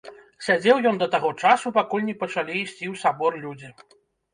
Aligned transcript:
Сядзеў 0.45 0.77
ён 0.93 0.97
да 1.03 1.07
таго 1.17 1.29
часу, 1.43 1.75
пакуль 1.79 2.09
не 2.11 2.19
пачалі 2.25 2.51
ісці 2.65 2.85
ў 2.93 3.07
сабор 3.07 3.43
людзі. 3.49 3.77